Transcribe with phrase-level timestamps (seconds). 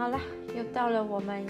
[0.00, 0.18] 好了，
[0.56, 1.46] 又到了我们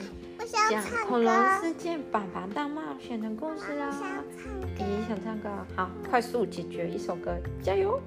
[0.69, 4.01] 讲恐龙歌，世界爸爸大冒险的故事啦想。
[4.42, 4.67] 唱歌。
[4.76, 5.49] 你想唱歌？
[5.76, 8.01] 好，快速解决一首歌，加油！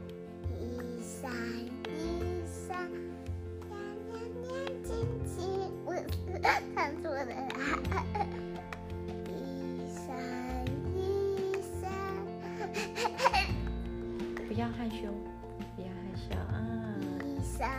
[0.60, 1.32] 一闪
[1.86, 2.78] 一闪，
[3.70, 3.80] 亮
[4.12, 4.52] 亮亮
[4.84, 5.96] 晶晶，我
[6.76, 7.32] 唱错了啦。
[9.30, 9.32] 一
[9.96, 10.04] 闪
[10.94, 11.90] 一闪，
[14.46, 15.08] 不要害羞，
[15.78, 16.60] 不要害羞啊！
[17.24, 17.72] 一闪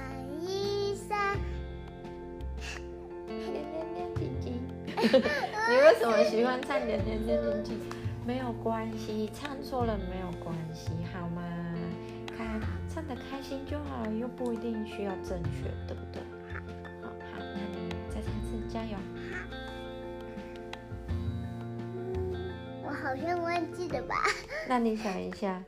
[3.53, 4.53] 亮亮亮晶晶，
[4.91, 7.98] 你为什么喜欢唱点点亮晶晶？
[8.27, 11.43] 没有关系，唱错了没有关系，好吗？
[12.37, 16.23] 看唱的开心就好了，又不一定需要正确，对不对？
[17.03, 18.97] 好，好，那你再唱一次，加油！
[21.09, 22.51] 嗯
[22.83, 24.17] 我好像忘记了吧？
[24.69, 25.62] 那你想一下，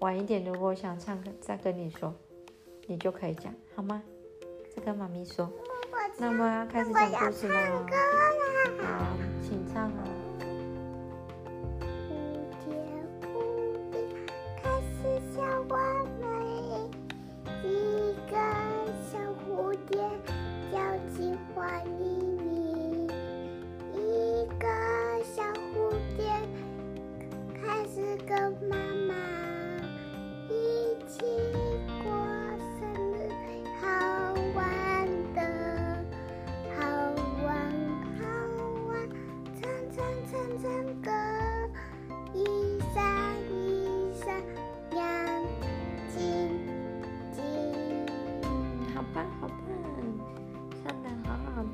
[0.00, 2.14] 晚一点如果想唱，再跟你说，
[2.86, 4.02] 你就可以讲，好吗？
[4.74, 5.50] 再跟妈咪说。
[6.18, 7.86] 那么开始讲故事了。
[8.82, 9.90] 好请唱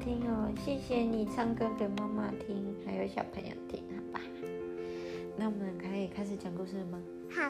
[0.03, 0.51] 听哦！
[0.65, 4.21] 谢谢你唱歌给妈妈听，还有小朋友听，好吧？
[5.37, 7.01] 那我们可以开始讲故事了吗？
[7.31, 7.43] 好，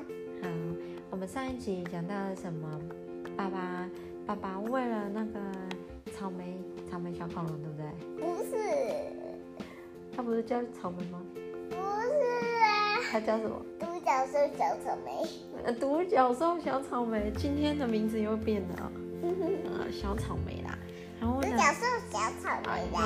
[0.43, 0.49] 好，
[1.11, 2.79] 我们上一集讲到了什么？
[3.35, 3.89] 爸爸，
[4.27, 5.41] 爸爸为了那个
[6.13, 6.59] 草莓，
[6.91, 7.87] 草莓小恐龙，对不对？
[8.21, 8.55] 不是，
[10.15, 11.23] 他不是叫草莓吗？
[11.71, 11.81] 不是
[12.65, 13.65] 啊，他叫什么？
[13.81, 15.27] 独角兽小草莓。
[15.65, 18.93] 呃，独角兽小草莓，今天的名字又变了
[19.23, 19.33] 哦，
[19.81, 20.62] 呃，小草莓啦。
[21.23, 21.49] 然后呢？
[21.49, 23.01] 独角兽小草莓哦，啦。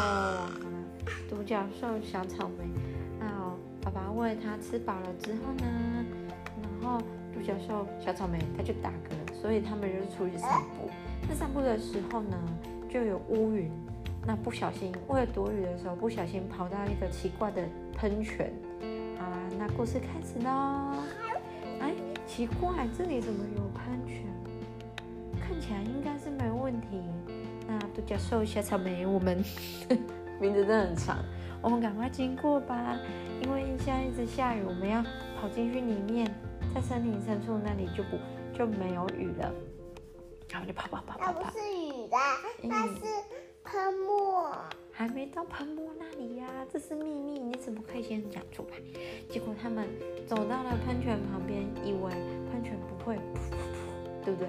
[0.49, 0.81] 好了，
[1.29, 2.65] 独角兽小草莓。
[3.21, 5.67] 那哦爸爸喂它吃饱了之后呢，
[6.63, 6.99] 然后
[7.35, 10.89] 独角兽小草莓它就打嗝，所以他们就出去散步。
[11.29, 12.39] 那散步的时候呢，
[12.89, 13.71] 就有乌云。
[14.27, 17.63] 那不小心为了躲雨的时候，不小心跑到一个奇怪的
[17.95, 18.51] 喷泉。
[19.19, 20.95] 好啦，那故事开始喽。
[21.81, 21.93] 哎，
[22.27, 24.25] 奇怪，这里怎么有喷泉？
[25.39, 27.03] 看起来应该是没问题。
[27.79, 29.37] 那独角兽小草莓，我们
[30.41, 31.19] 名字真的很长，
[31.61, 32.97] 我们赶快经过吧，
[33.43, 35.03] 因为现在一直下雨，我们要
[35.41, 36.27] 跑进去里面，
[36.75, 38.17] 在森林深处那里就不
[38.57, 39.53] 就没有雨了，
[40.49, 43.01] 然后就跑跑跑跑跑，那不是雨啦，嗯那是
[43.65, 44.51] 喷墨。
[44.99, 48.79] 还没到喷墨那里呀、这是秘密，你怎么可以先讲出来？
[49.29, 49.87] 结果他们
[50.27, 52.11] 走到了喷泉旁边，以为
[52.51, 54.49] 喷泉不会噗噗噗，对不对？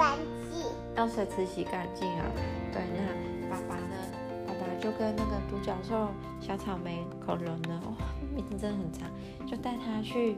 [0.00, 0.16] 干
[0.50, 0.64] 净。
[0.96, 2.24] 让水池洗干净啊。
[2.72, 3.96] 对，那爸爸呢？
[4.46, 6.08] 爸爸就跟那个独角兽
[6.40, 9.10] 小草莓恐龙呢，哇、名字真的很长，
[9.46, 10.36] 就带他去，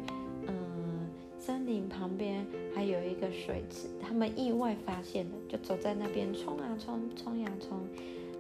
[0.49, 1.09] 嗯，
[1.39, 7.79] 森林旁边还有一个水池，他们意外发现了，就走在那边冲啊冲，冲呀冲。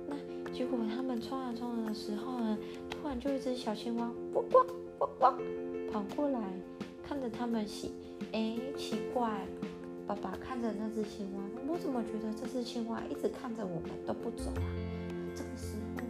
[0.08, 0.16] 那
[0.52, 2.58] 结果他们冲啊冲的时候呢，
[2.90, 4.58] 突然就一只小青蛙呱呱
[4.98, 5.26] 呱呱
[5.92, 6.40] 跑过来，
[7.06, 7.92] 看着他们洗，
[8.32, 9.30] 哎，奇怪。
[10.06, 14.62] 爸爸看着那只青蛙，我怎么觉得这只青蛙一直看着我们都不走啊？
[15.34, 16.02] 这个时候，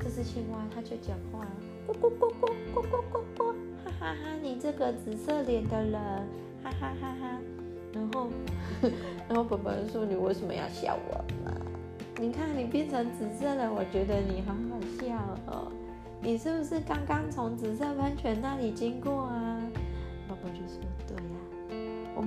[0.00, 1.50] 这只青蛙它就讲话了，
[1.86, 2.82] 咕咕咕咕咕
[3.12, 3.52] 咕咕，
[3.84, 4.34] 哈哈哈！
[4.42, 5.92] 你这个紫色脸的人，
[6.62, 7.38] 哈哈哈哈！
[7.92, 8.28] 然后，
[9.28, 11.60] 然后爸爸说：“你为什么要笑我呢？
[12.18, 15.70] 你看你变成紫色了，我觉得你好好笑哦。
[16.20, 19.42] 你是不是刚刚从紫色喷泉那里经过啊？”：“、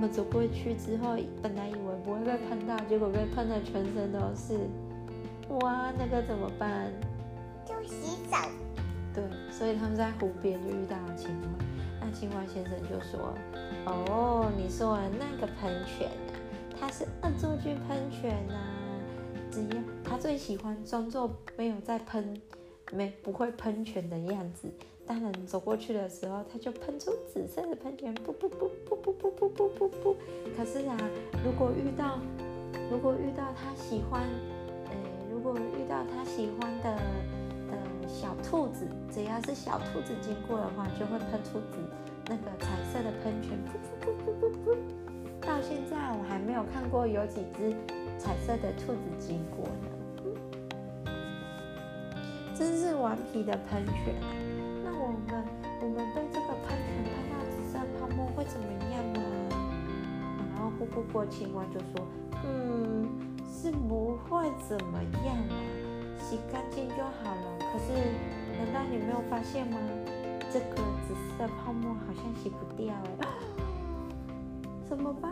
[0.00, 4.56] 们走过去之后，本来以为不会被喷到，结果被喷的全身都是。
[5.58, 6.88] 哇，那个怎么办？
[7.66, 8.38] 就洗澡，
[9.12, 11.48] 对，所以他们在湖边就遇到了青蛙。
[12.00, 13.34] 那青蛙先生就说
[13.86, 18.54] ：“哦，你说的那个喷泉啊，它是恶作剧喷泉呐、
[19.50, 22.40] 只只要他最喜欢装作没有在喷，
[22.92, 24.70] 没不会喷泉的样子。
[25.08, 30.14] 当人走过去的时候，他就喷出紫色的喷泉，噗噗噗噗噗噗噗噗噗噗。
[30.54, 30.94] 可是啊，
[31.42, 32.20] 如果遇到
[32.90, 34.22] 如果遇到他喜欢，
[34.84, 34.92] 呃，
[35.32, 36.94] 如果遇到他喜欢的
[37.70, 41.78] 的小兔子，只要是小兔子经过的话，就会喷出紫
[42.26, 44.76] 那个彩色的喷泉，噗噗噗噗噗噗。
[45.40, 47.74] 到现在我还没有看过有几只
[48.18, 51.10] 彩色的兔子经过呢，
[52.54, 54.14] 真是顽皮的喷泉。
[55.28, 55.44] 我们
[55.82, 59.20] 我们被这个喷泉喷到紫色泡沫会怎么样吗？
[60.54, 62.06] 然后姑姑国青蛙就说
[62.46, 63.06] ：“嗯，
[63.46, 65.54] 是不会怎么样啊，
[66.18, 67.58] 洗干净就好了。
[67.60, 67.92] 可是，
[68.56, 69.76] 难道你没有发现吗？
[70.50, 70.76] 这个
[71.06, 73.28] 紫色泡沫好像洗不掉哎，
[74.88, 75.30] 怎么办？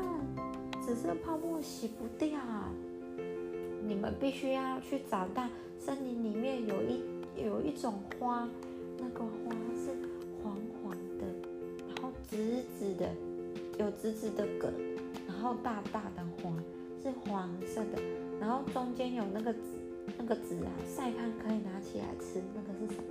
[0.82, 2.38] 紫色泡沫洗不掉！
[3.82, 7.02] 你们必须要去找到森林里面有一
[7.42, 8.46] 有一种花。”
[8.98, 9.54] 那个花，
[12.28, 12.36] 紫
[12.78, 13.08] 紫的，
[13.78, 14.72] 有紫紫的梗，
[15.28, 16.52] 然后大大的花
[17.02, 18.02] 是黄色的，
[18.40, 19.60] 然后中间有那个紫，
[20.18, 22.42] 那个籽啊，晒干可以拿起来吃。
[22.54, 23.04] 那个是什么？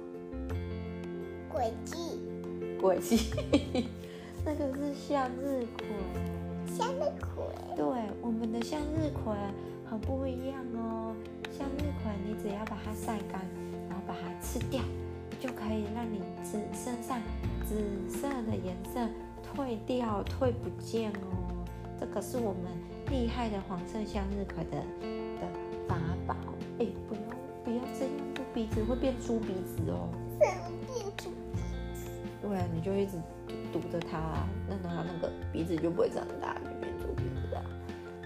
[1.50, 1.96] 鬼记。
[2.82, 3.88] 鬼记。
[4.46, 5.86] 那个是向日葵。
[6.76, 7.46] 向日葵。
[7.76, 7.86] 对，
[8.22, 9.34] 我们的向日葵
[9.90, 11.16] 很不一样哦。
[11.52, 13.42] 向日葵，你只要把它晒干，
[13.88, 14.82] 然后把它吃掉。
[15.40, 17.20] 就可以让你紫身上
[17.66, 17.76] 紫
[18.10, 19.08] 色的颜色
[19.44, 21.66] 退掉、退不见哦。
[22.00, 22.72] 这个是我们
[23.10, 24.78] 厉害的黄色向日葵的
[25.40, 25.48] 的
[25.88, 25.98] 法
[26.28, 26.36] 宝。
[26.80, 27.22] 哎，不要
[27.64, 30.10] 不要这样，猪鼻子会变猪鼻子哦。
[30.40, 31.58] 怎么变猪鼻
[31.94, 32.10] 子？
[32.42, 33.14] 对啊，你就一直
[33.72, 37.64] 堵着它，那它那个鼻子就不会长大，就变猪鼻子啊。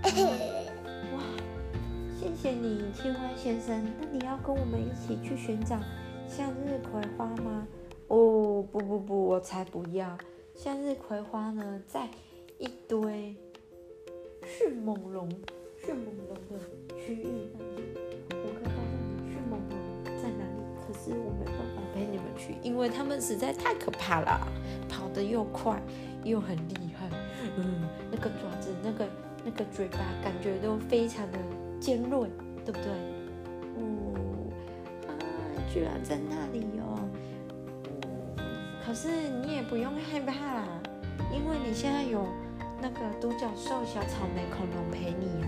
[1.13, 1.21] 哇，
[2.19, 3.85] 谢谢你，青蛙先生。
[4.01, 5.77] 那你要跟我们一起去寻找？
[6.29, 7.67] 向日葵花吗？
[8.07, 10.15] 哦，不不不，我才不要！
[10.53, 12.07] 向日葵花呢，在
[12.59, 13.35] 一堆
[14.45, 15.27] 迅猛龙、
[15.83, 16.63] 迅猛龙的
[16.95, 17.83] 区域那里。
[18.29, 20.61] 我可以告诉你，迅猛龙在哪里？
[20.85, 24.47] 可是我没办法陪你们去，因为他们实在太可怕了，
[24.87, 25.81] 跑得又快
[26.23, 27.09] 又很厉害。
[27.57, 29.07] 嗯，那个爪子、那个
[29.43, 31.39] 那个嘴巴，感觉都非常的
[31.79, 32.29] 尖锐，
[32.63, 33.08] 对不对？
[35.71, 36.99] 居然在那里哦，
[38.85, 39.07] 可是
[39.45, 40.67] 你也不用害怕啦，
[41.31, 42.25] 因为你现在有
[42.81, 45.47] 那个独角兽小草莓恐龙陪你啊，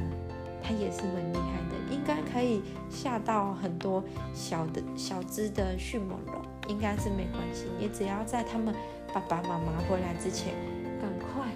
[0.62, 4.04] 它也是蛮厉害的，应该可以吓到很多
[4.34, 6.36] 小的小只的迅猛龙，
[6.68, 8.76] 应该是没关系，你只要在他们
[9.14, 10.54] 爸爸妈妈回来之前，
[11.02, 11.50] 赶快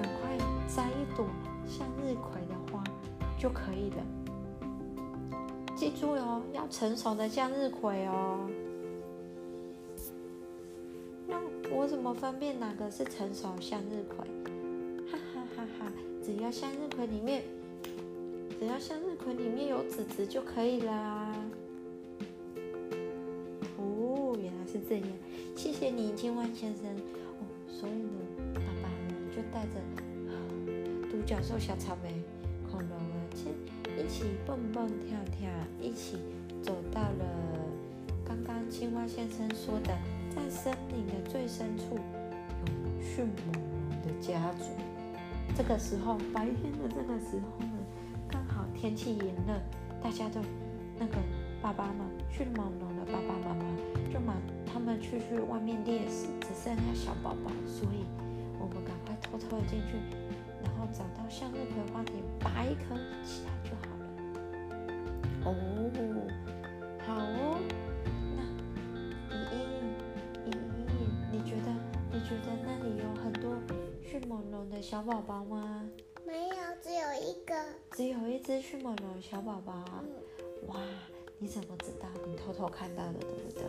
[0.00, 0.36] 赶快
[0.66, 1.26] 摘一朵
[1.66, 2.82] 向日葵的花
[3.38, 4.19] 就可以了。
[5.80, 8.46] 记住哟，要成熟的向日葵哦。
[11.26, 11.40] 那
[11.74, 14.28] 我怎么分辨哪个是成熟向日葵？
[15.10, 15.92] 哈哈哈哈！
[16.22, 17.42] 只要向日葵里面，
[18.58, 21.34] 只要向日葵里面有籽籽就可以啦。
[23.78, 25.08] 哦，原来是这样，
[25.56, 26.94] 谢谢你，青蛙先生。
[26.94, 28.10] 哦，所以呢，
[28.52, 29.80] 爸爸呢就带着
[31.10, 32.19] 独角兽小草莓，
[34.10, 35.48] 一起蹦蹦跳跳，
[35.80, 36.18] 一起
[36.64, 37.24] 走到了
[38.26, 39.96] 刚刚青蛙先生说的，
[40.34, 44.64] 在森林的最深处有迅猛龙的家族。
[45.56, 47.72] 这个时候，白天的这个时候呢，
[48.28, 49.54] 刚好天气炎热，
[50.02, 50.40] 大家都
[50.98, 51.14] 那个
[51.62, 53.64] 爸爸们，迅猛龙的爸爸妈妈
[54.12, 54.34] 就忙，
[54.66, 58.04] 他们出去外面猎食，只剩下小宝宝，所以
[58.58, 59.94] 我们赶快偷偷的进去，
[60.64, 63.59] 然后找到向日葵花田，拔一颗起来。
[65.44, 65.54] 哦，
[67.06, 67.60] 好哦。
[68.36, 68.40] 那
[69.34, 69.56] 依依，
[70.46, 71.68] 依依，你觉得
[72.12, 73.56] 你觉得那里有很多
[74.04, 75.88] 迅猛龙的小宝宝吗？
[76.26, 77.54] 没有，只有一个。
[77.92, 79.72] 只有一只迅猛龙小宝宝。
[80.68, 80.76] 哇，
[81.38, 82.06] 你怎么知道？
[82.26, 83.64] 你偷偷看到的，对不对？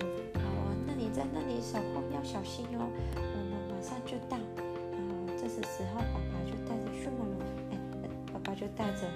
[0.00, 0.76] 嗯，好啊。
[0.86, 2.88] 那你在那里守候要小心哦。
[3.16, 4.38] 我们马上就到。
[4.92, 7.38] 嗯，这是时候，爸爸就带着迅猛龙，
[7.72, 7.74] 哎，
[8.32, 9.08] 爸爸就带着。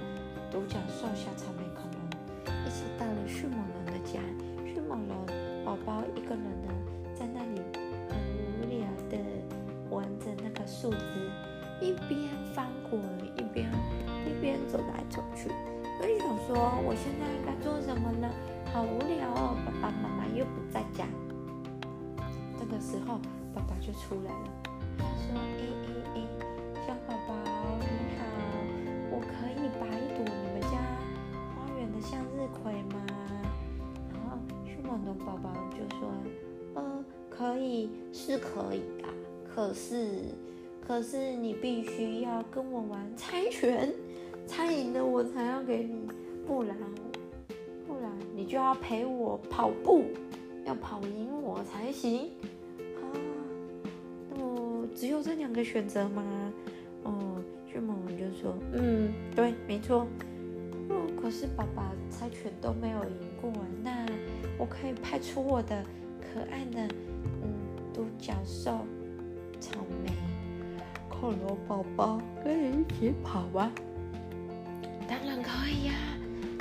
[0.53, 4.21] 独角兽小草莓恐龙一起到了迅猛龙的家。
[4.67, 5.25] 迅猛龙
[5.65, 6.69] 宝宝一个人呢，
[7.15, 7.63] 在那里
[8.11, 8.19] 很
[8.61, 9.17] 无聊的
[9.89, 11.31] 玩着那个树枝，
[11.81, 13.01] 一边翻滚
[13.35, 13.67] 一边
[14.27, 15.49] 一边走来走去。
[15.49, 16.55] 我想说，
[16.85, 18.29] 我现在该做什么呢？
[18.75, 21.07] 好无聊哦，爸爸妈妈又不在家。
[22.61, 23.19] 这个时候，
[23.55, 24.51] 爸爸就出来了，
[24.99, 26.02] 说：“诶诶
[40.93, 43.91] 可是你必须要跟我玩猜拳，
[44.47, 46.07] 猜赢了我才要给你，
[46.47, 46.77] 不然，
[47.87, 50.05] 不然你就要陪我跑步，
[50.67, 52.29] 要跑赢我才行。
[52.77, 53.09] 啊，
[54.29, 56.53] 那么只有这两个选择吗？
[57.05, 60.07] 哦，迅猛龙就说，嗯，对，没错。
[60.91, 63.51] 哦，可是爸爸猜拳都没有赢过，
[63.83, 64.05] 那
[64.59, 65.83] 我可以派出我的
[66.21, 66.87] 可爱的
[67.43, 67.55] 嗯。
[67.95, 68.79] 独角兽、
[69.59, 70.02] 草莓、
[71.23, 73.71] 恐龙宝宝跟你一起跑吗？
[75.09, 75.95] 当然可以呀！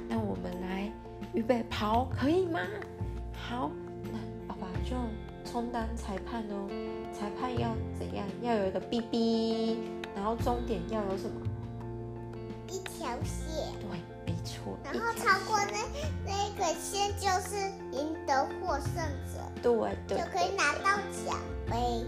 [0.07, 0.87] 那我们来
[1.33, 2.59] 预备跑，可以吗？
[3.33, 3.71] 好，
[4.03, 4.95] 那爸爸就
[5.51, 6.69] 充当裁判哦。
[7.11, 8.23] 裁判要怎样？
[8.43, 9.79] 要有一个 B B，
[10.15, 11.41] 然后终点要有什么？
[12.67, 13.73] 一条线。
[13.79, 14.77] 对，没错。
[14.83, 15.79] 然后超过那
[16.23, 17.57] 那个线就是
[17.97, 18.93] 赢得获胜
[19.25, 19.41] 者。
[19.59, 21.35] 对对，就可以拿到奖
[21.67, 22.05] 杯，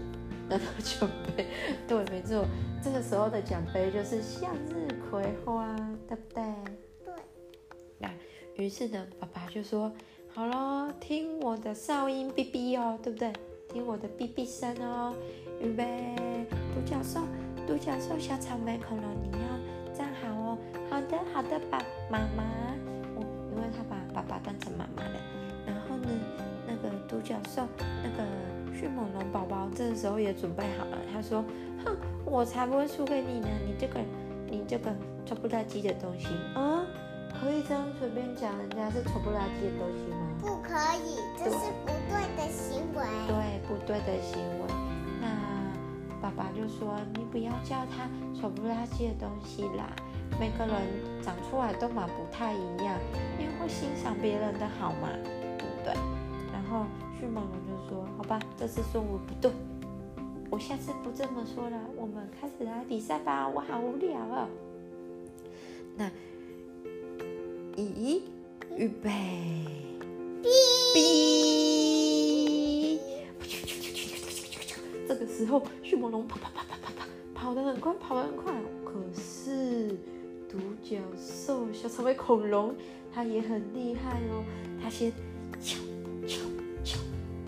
[0.48, 1.46] 拿到奖杯，
[1.88, 2.44] 对，没错，
[2.82, 5.74] 这个时候的奖杯就是向日葵花，
[6.08, 6.44] 对不对？
[7.04, 7.14] 对。
[7.98, 8.10] 那
[8.56, 9.90] 于是呢，爸爸就说
[10.28, 13.32] ：“好咯，听我的哨音哔哔哦，对不对？
[13.68, 15.14] 听我的哔哔声哦，
[15.60, 16.14] 预备，
[16.74, 17.20] 独角兽，
[17.66, 20.58] 独角兽，小草莓恐龙，你要站好哦。
[20.90, 21.78] 好的，好的，爸
[22.10, 22.44] 妈妈，
[23.16, 25.20] 哦，因为他把爸爸当成妈妈了。
[25.66, 26.08] 然后呢？”
[27.06, 27.73] 独角兽那个迅猛龙宝宝
[29.74, 30.98] 这个时候也准备好了。
[31.12, 31.44] 他说
[31.84, 33.48] ：“哼，我才不会输给你呢！
[33.66, 34.00] 你这个，
[34.46, 34.94] 你这个
[35.26, 36.86] 丑不拉几的东西啊，
[37.40, 40.16] 可以这样随便讲人家是丑不拉几的东西吗？
[40.40, 43.04] 不可以，这是不对的行为。
[43.26, 44.66] 对，不对的行为。
[45.20, 45.28] 那
[46.20, 49.90] 爸爸就说：你不要叫他丑不拉几的东西啦。
[50.38, 50.74] 每个人
[51.22, 52.98] 长出来都嘛不太一样，
[53.38, 55.43] 因为会欣赏别人的好嘛，对不对？”
[57.24, 59.50] 迅猛龙就说：“好吧，这次说我不对，
[60.50, 61.80] 我下次不这么说了。
[61.96, 64.46] 我们开始来比赛吧，我好无聊啊。”
[65.96, 66.10] 那，
[67.76, 68.20] 咦，
[68.76, 69.08] 预备，
[70.94, 72.98] 哔，
[75.08, 78.52] 这个时候迅猛龙跑跑跑跑跑跑，跑得很快，跑得很快。
[78.84, 79.96] 可是
[80.46, 82.74] 独角兽小草莓恐龙，
[83.14, 84.44] 它也很厉害哦，
[84.82, 85.10] 它先。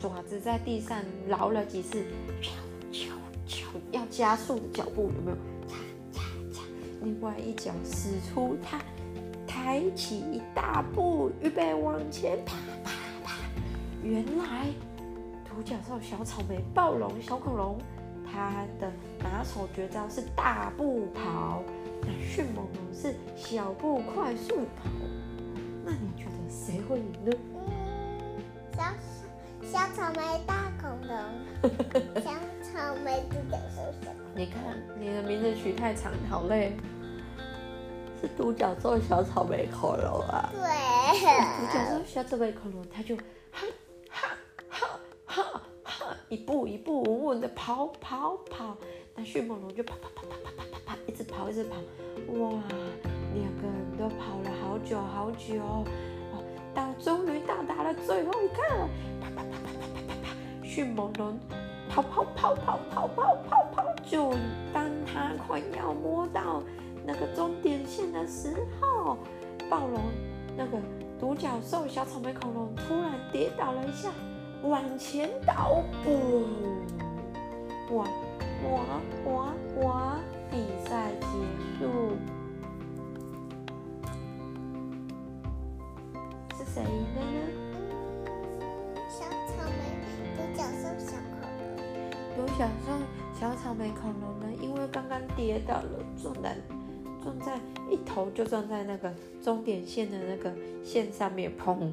[0.09, 2.05] 爪子在地上挠了几次，
[2.41, 2.53] 敲
[2.93, 3.13] 敲
[3.45, 5.37] 敲，要加速的脚步有没有？
[5.67, 5.75] 擦
[6.13, 6.23] 擦
[6.53, 6.63] 擦。
[7.03, 8.81] 另外一脚使出，它
[9.49, 12.91] 抬起一大步，预备往前，啪啪
[13.25, 13.33] 啪。
[14.05, 14.67] 原来
[15.45, 17.77] 独角兽小草莓暴龙小恐龙，
[18.25, 21.65] 它的拿手绝招是大步跑，
[22.03, 24.89] 那迅猛龙是小步快速跑。
[25.85, 27.33] 那你觉得谁会赢呢？
[28.77, 28.85] 小
[29.73, 31.17] 草莓大恐龙，
[32.23, 32.31] 小
[32.63, 34.11] 草莓独角兽小。
[34.35, 34.61] 你看，
[34.99, 36.77] 你的名字取太长，好累。
[38.21, 40.51] 是独角兽小草莓恐龙啊。
[40.53, 40.61] 对。
[41.21, 43.67] 独角兽小草莓恐龙，它就哈
[44.09, 44.29] 哈
[44.69, 48.77] 哈哈哈，一步一步稳稳的跑跑跑。
[49.15, 51.77] 那迅猛龙就跑跑跑跑跑跑跑跑，一直跑一直跑。
[52.35, 52.53] 哇，
[53.35, 56.43] 两个人都跑了好久好久，哦，
[56.75, 58.63] 到终于到达了最后一刻。
[60.77, 61.39] 迅猛龙
[61.89, 64.35] 跑跑跑跑跑跑跑跑，就
[64.75, 66.63] 当他快要摸到
[67.03, 69.17] 那个终点线的时候，
[69.71, 70.03] 暴龙
[70.55, 70.77] 那个
[71.19, 74.11] 独角兽小草莓恐龙突然跌倒了一下，
[74.65, 76.45] 往前倒，不，
[77.97, 78.05] 哇
[78.69, 79.01] 哇
[79.33, 80.17] 哇哇！
[80.51, 81.27] 比赛结
[81.79, 81.89] 束，
[86.59, 87.56] 是谁赢了呢？
[92.37, 92.93] 独角兽
[93.33, 94.47] 小草莓恐龙呢？
[94.61, 96.55] 因为刚刚跌倒了，撞在
[97.23, 97.59] 撞在
[97.91, 99.11] 一头就撞在那个
[99.43, 100.53] 终点线的那个
[100.85, 101.91] 线上面，砰！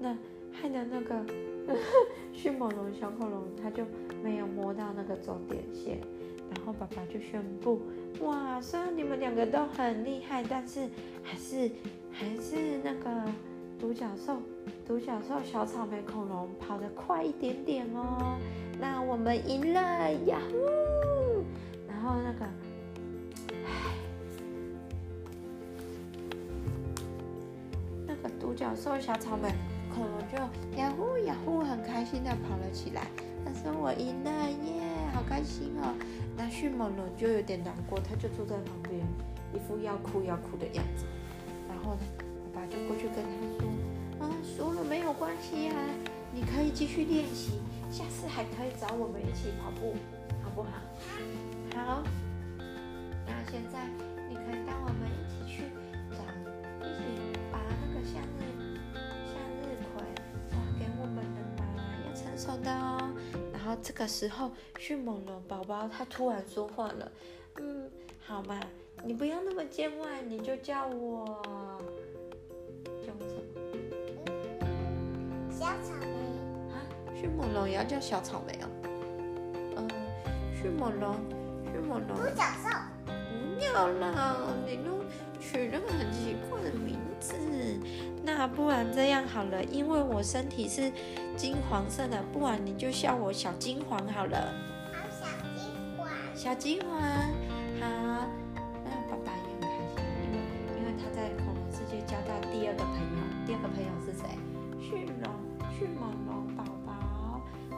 [0.00, 0.16] 那
[0.50, 1.22] 害得那个
[2.32, 3.84] 迅猛龙小恐龙它就
[4.24, 6.00] 没有摸到那个终点线。
[6.54, 7.80] 然后爸爸就宣布：
[8.20, 10.88] 哇，虽然你们两个都很厉害，但是
[11.22, 11.70] 还是
[12.10, 13.30] 还是那个
[13.78, 14.36] 独角兽
[14.86, 18.38] 独角兽小草莓恐龙跑得快一点点哦。
[18.82, 19.80] 那我们赢了
[20.26, 20.40] 呀！
[21.88, 22.44] 然后那个，
[23.64, 23.94] 唉，
[28.04, 29.54] 那个独角兽小草莓
[29.94, 30.36] 恐龙就
[30.76, 33.06] 呀呼呀呼，很开心的跑了起来。
[33.44, 34.82] 他说：“我赢了耶，
[35.14, 35.94] 好开心哦！”
[36.36, 39.00] 那迅猛龙就有点难过，他就坐在旁边，
[39.54, 41.04] 一副要哭要哭的样子。
[41.68, 42.00] 然后呢，
[42.52, 43.70] 爸爸就过去跟他说
[44.26, 45.72] ：“啊，输了没有关系呀。”
[46.34, 47.60] 你可以继续练习，
[47.92, 49.94] 下次还可以找我们一起跑步，
[50.42, 50.70] 好不好？
[51.76, 52.02] 好。
[53.26, 53.86] 那现在
[54.30, 55.64] 你可以带我们一起去
[56.10, 56.24] 找，
[56.80, 58.80] 一起把那个向日
[59.26, 60.02] 向日葵
[60.52, 61.68] 哇给我们的嘛，
[62.06, 63.12] 要成熟的哦。
[63.52, 67.12] 然后这个时候，迅猛龙宝宝他突然说话了，
[67.60, 67.90] 嗯，
[68.24, 68.58] 好嘛。
[69.04, 71.31] 你不要那么见外，你就叫我
[77.84, 78.68] 叫小草莓哦，
[79.76, 79.88] 嗯，
[80.54, 81.16] 迅猛龙，
[81.72, 82.16] 迅猛龙。
[82.16, 82.68] 独角兽。
[83.06, 84.36] 不要啦，
[84.66, 85.04] 你都
[85.40, 87.34] 取那么很奇怪的名字，
[88.24, 90.90] 那不然这样好了，因为我身体是
[91.36, 94.52] 金黄色的，不然你就叫我小金黄好了。
[94.92, 96.08] 好，小金黄。
[96.34, 97.00] 小金黄。
[97.80, 98.26] 好，
[98.84, 100.36] 那爸爸也很开心，因为
[100.76, 104.26] 因为他在恐龙世界交到第二个朋友，第二个朋友是谁？
[104.80, 105.32] 迅猛龙，
[105.78, 106.51] 迅猛龙。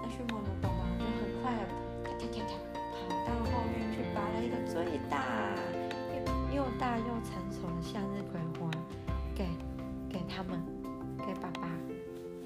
[0.08, 1.52] 去摸了宝宝就很快
[2.04, 2.56] 跳跳跳跳
[2.92, 5.54] 跑到后面去拔了一个最大
[6.54, 8.70] 又大又成熟的向日葵花
[9.34, 9.46] 给
[10.08, 10.62] 给他们
[11.26, 11.68] 给爸爸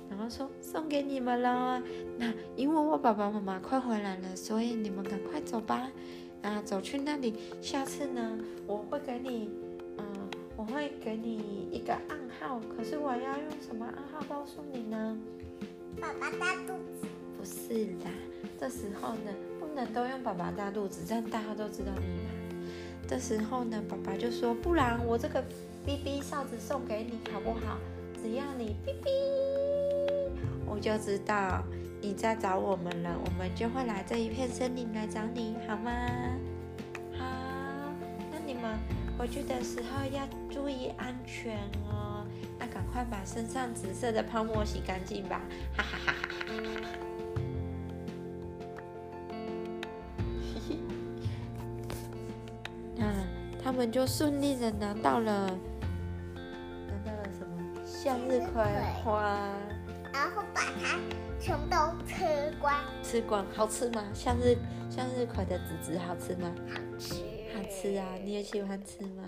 [0.09, 1.83] 然后说送给你们了
[2.17, 5.91] 那因为我爸爸妈妈快回来了所以你们赶快走吧
[6.43, 9.50] 啊走去那里下次呢我会给你
[9.99, 10.07] 嗯
[10.57, 15.19] 我会给你一个暗号可是我要用什么暗号告诉你呢
[16.00, 17.07] 爸爸大肚子
[17.49, 18.11] 是啦，
[18.61, 22.31] 这时候呢，不能都用爸爸大肚子，这样大家都知道密码。
[23.09, 25.43] 这时候呢，爸爸就说，不然我这个
[25.87, 27.78] 哔哔哨子送给你，好不好？
[28.23, 29.09] 只要你哔哔。
[30.67, 31.64] 我就知道
[32.02, 35.90] 你在找我们了，我们就会来这一片森林来找你，好吗？
[37.17, 37.25] 好，
[38.31, 38.78] 那你们
[39.17, 41.57] 回去的时候要注意安全
[41.90, 42.26] 哦。
[42.59, 45.40] 那赶快把身上紫色的泡沫洗干净吧！
[45.77, 46.98] 哈哈哈哈
[53.79, 55.47] 们就顺利的拿到了，
[56.35, 57.81] 拿到了什么？
[57.87, 58.61] 向日葵
[59.05, 59.55] 花。
[60.12, 60.99] 然后把它
[61.38, 64.05] 全部都吃光，吃光好吃吗？
[64.12, 64.57] 向日
[64.91, 66.53] 向日葵的籽籽好吃吗？
[66.69, 67.14] 好吃，
[67.55, 68.05] 好吃啊！
[68.25, 69.23] 你也喜欢吃吗？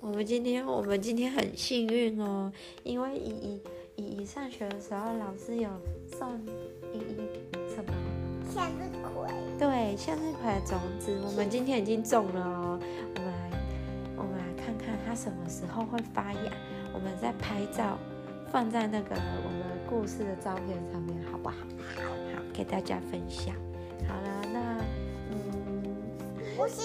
[0.00, 2.50] 我们今天我们今天很幸运哦，
[2.82, 3.62] 因为依依
[3.96, 5.68] 依依上学的时候，老师有
[6.16, 6.40] 送
[6.94, 7.28] 依依
[7.68, 7.92] 什么？
[8.50, 9.28] 向日葵。
[9.58, 12.78] 对，向日葵的种子，我们今天已经种了哦。
[13.16, 13.50] 我们来
[14.16, 16.52] 我们来看看它什么时候会发芽，
[16.94, 17.98] 我们再拍照。
[18.50, 21.56] 放在那个我们故事的照片上面，好不好？
[21.96, 23.54] 好，好，给大家分享。
[24.06, 24.60] 好了，那
[25.32, 25.84] 嗯，
[26.56, 26.80] 故事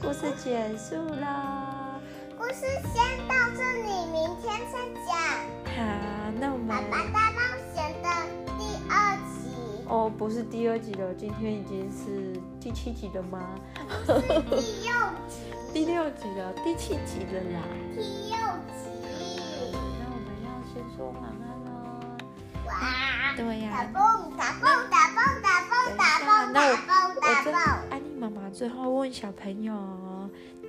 [0.00, 2.00] 故事结束了。
[2.36, 5.14] 故事先到这里，明天再讲。
[5.76, 5.78] 好，
[6.40, 6.76] 那我们《。
[9.90, 13.58] 哦，不是第二集了，今天已经是第七集了吗？
[14.06, 14.94] 第六
[15.28, 15.50] 集。
[15.72, 17.60] 第六集了，第七集了啦。
[17.92, 18.38] 第六
[18.70, 18.86] 集。
[19.72, 21.68] 那我们要先说晚安了，
[22.66, 22.70] 哇！
[23.36, 27.52] 对呀，打蹦打蹦打蹦打蹦打蹦打蹦打蹦。
[27.90, 29.74] 安妮妈妈最后问小朋友：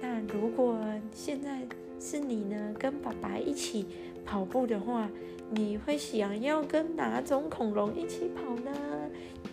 [0.02, 0.76] 那如果
[1.14, 1.62] 现在
[2.00, 3.88] 是你呢，跟爸爸一起
[4.26, 5.08] 跑步的话，
[5.54, 8.72] 你会想要跟哪种恐龙一起跑呢？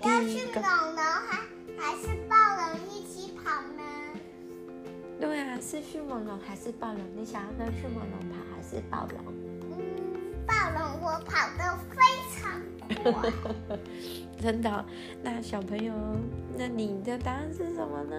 [0.02, 1.40] 要迅猛龙还
[1.76, 3.82] 还是暴龙一起跑呢？
[5.20, 7.00] 对啊，是迅猛龙还是暴龙？
[7.16, 9.34] 你想要跟迅猛龙跑还是暴龙？
[9.72, 9.78] 嗯
[10.46, 12.00] 暴龙，我跑得非
[12.38, 13.32] 常快，
[14.40, 14.84] 真的。
[15.20, 15.92] 那小朋友，
[16.56, 18.16] 那你的答案是什么呢？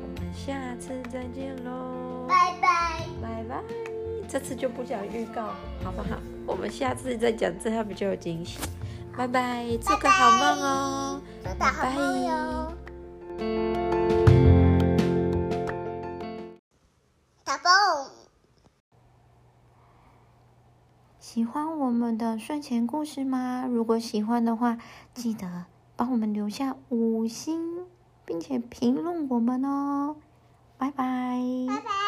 [0.00, 3.87] 我们下次再见喽，拜拜，拜拜。
[4.28, 6.18] 这次就不讲预告，好不好？
[6.46, 8.58] 我们下次再讲，这样比较有惊喜。
[9.16, 11.88] 拜拜，做个好梦哦，拜拜。
[21.18, 23.64] 喜欢我们的睡前故事吗？
[23.68, 24.78] 如果喜欢的话，
[25.14, 27.86] 记得帮我们留下五星，
[28.24, 30.16] 并且评论我们哦。
[30.76, 31.40] 拜拜。
[31.68, 32.07] 拜拜。